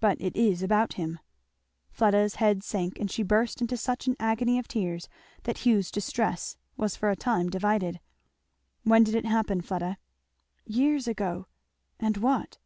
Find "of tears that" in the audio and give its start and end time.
4.58-5.64